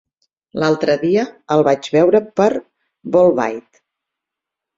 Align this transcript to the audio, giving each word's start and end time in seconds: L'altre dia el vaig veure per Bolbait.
L'altre 0.61 0.95
dia 1.03 1.25
el 1.57 1.61
vaig 1.67 1.89
veure 1.97 2.23
per 2.41 2.49
Bolbait. 3.17 3.83